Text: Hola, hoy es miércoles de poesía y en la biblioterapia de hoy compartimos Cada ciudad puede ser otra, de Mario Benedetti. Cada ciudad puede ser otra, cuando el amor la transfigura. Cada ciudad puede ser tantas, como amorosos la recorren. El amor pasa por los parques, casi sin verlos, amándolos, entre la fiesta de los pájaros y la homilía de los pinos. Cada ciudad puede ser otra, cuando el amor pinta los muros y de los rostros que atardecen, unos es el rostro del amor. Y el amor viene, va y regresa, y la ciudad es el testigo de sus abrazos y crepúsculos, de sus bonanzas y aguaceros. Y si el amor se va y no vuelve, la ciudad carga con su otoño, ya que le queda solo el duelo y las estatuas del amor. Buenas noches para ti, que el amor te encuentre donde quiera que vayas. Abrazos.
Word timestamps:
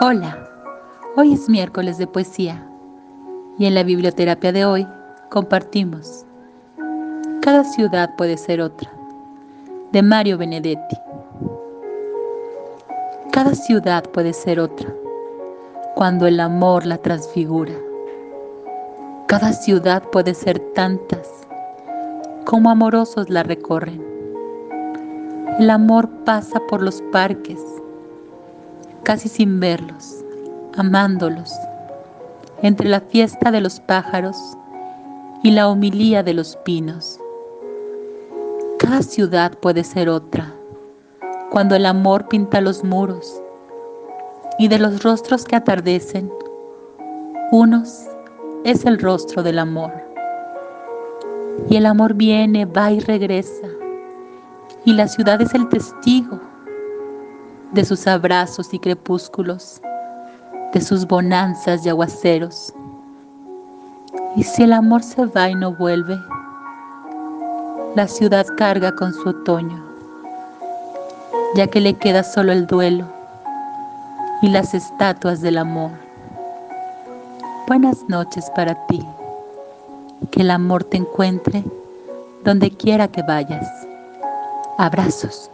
Hola, 0.00 0.50
hoy 1.16 1.34
es 1.34 1.48
miércoles 1.48 1.98
de 1.98 2.08
poesía 2.08 2.66
y 3.58 3.66
en 3.66 3.76
la 3.76 3.84
biblioterapia 3.84 4.50
de 4.50 4.64
hoy 4.64 4.88
compartimos 5.30 6.26
Cada 7.40 7.62
ciudad 7.62 8.10
puede 8.16 8.36
ser 8.36 8.60
otra, 8.60 8.90
de 9.92 10.02
Mario 10.02 10.36
Benedetti. 10.36 10.96
Cada 13.30 13.54
ciudad 13.54 14.02
puede 14.10 14.32
ser 14.32 14.58
otra, 14.58 14.92
cuando 15.94 16.26
el 16.26 16.40
amor 16.40 16.84
la 16.86 16.98
transfigura. 16.98 17.74
Cada 19.28 19.52
ciudad 19.52 20.02
puede 20.10 20.34
ser 20.34 20.58
tantas, 20.74 21.30
como 22.44 22.68
amorosos 22.68 23.30
la 23.30 23.44
recorren. 23.44 24.04
El 25.60 25.70
amor 25.70 26.08
pasa 26.24 26.60
por 26.68 26.82
los 26.82 27.00
parques, 27.12 27.60
casi 29.04 29.28
sin 29.28 29.60
verlos, 29.60 30.24
amándolos, 30.76 31.52
entre 32.62 32.88
la 32.88 33.00
fiesta 33.00 33.50
de 33.50 33.60
los 33.60 33.78
pájaros 33.80 34.36
y 35.42 35.50
la 35.50 35.68
homilía 35.68 36.22
de 36.22 36.34
los 36.34 36.56
pinos. 36.64 37.20
Cada 38.78 39.02
ciudad 39.02 39.52
puede 39.58 39.84
ser 39.84 40.08
otra, 40.08 40.52
cuando 41.50 41.76
el 41.76 41.86
amor 41.86 42.28
pinta 42.28 42.60
los 42.60 42.82
muros 42.82 43.40
y 44.58 44.68
de 44.68 44.78
los 44.78 45.02
rostros 45.02 45.44
que 45.44 45.56
atardecen, 45.56 46.32
unos 47.52 48.06
es 48.64 48.84
el 48.86 48.98
rostro 48.98 49.42
del 49.42 49.58
amor. 49.58 49.92
Y 51.68 51.76
el 51.76 51.86
amor 51.86 52.14
viene, 52.14 52.64
va 52.64 52.90
y 52.90 53.00
regresa, 53.00 53.68
y 54.84 54.94
la 54.94 55.06
ciudad 55.06 55.40
es 55.40 55.54
el 55.54 55.68
testigo 55.68 56.40
de 57.72 57.84
sus 57.84 58.06
abrazos 58.06 58.72
y 58.72 58.78
crepúsculos, 58.78 59.80
de 60.72 60.80
sus 60.80 61.06
bonanzas 61.06 61.84
y 61.84 61.88
aguaceros. 61.88 62.72
Y 64.36 64.42
si 64.42 64.64
el 64.64 64.72
amor 64.72 65.02
se 65.02 65.26
va 65.26 65.50
y 65.50 65.54
no 65.54 65.72
vuelve, 65.74 66.18
la 67.94 68.08
ciudad 68.08 68.46
carga 68.56 68.94
con 68.94 69.12
su 69.12 69.28
otoño, 69.28 69.84
ya 71.54 71.66
que 71.66 71.80
le 71.80 71.94
queda 71.94 72.24
solo 72.24 72.52
el 72.52 72.66
duelo 72.66 73.06
y 74.42 74.48
las 74.48 74.74
estatuas 74.74 75.40
del 75.40 75.58
amor. 75.58 75.90
Buenas 77.66 78.02
noches 78.08 78.50
para 78.54 78.74
ti, 78.86 79.04
que 80.30 80.42
el 80.42 80.50
amor 80.50 80.84
te 80.84 80.96
encuentre 80.96 81.64
donde 82.44 82.70
quiera 82.70 83.08
que 83.08 83.22
vayas. 83.22 83.66
Abrazos. 84.76 85.50